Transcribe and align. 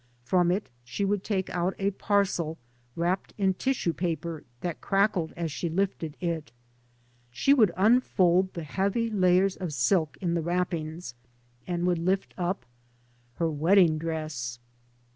From 0.23 0.49
it 0.49 0.67
she 0.83 1.05
would 1.05 1.23
take 1.23 1.51
out 1.51 1.75
a 1.77 1.91
parcel 1.91 2.57
wrapped 2.95 3.35
in 3.37 3.53
tissue 3.53 3.93
paper 3.93 4.43
that 4.61 4.81
crackled 4.81 5.31
as 5.37 5.51
she 5.51 5.69
lifted 5.69 6.17
it 6.19 6.51
She 7.29 7.53
would 7.53 7.71
unfold 7.77 8.55
the 8.55 8.63
heavy 8.63 9.11
layers 9.11 9.55
of 9.57 9.73
silk 9.73 10.17
in 10.19 10.33
the 10.33 10.41
wrappings 10.41 11.13
and 11.67 11.85
would 11.85 11.99
lift 11.99 12.33
up— 12.35 12.65
her 13.35 13.51
wed 13.51 13.75
ding 13.75 13.99
dress. 13.99 14.57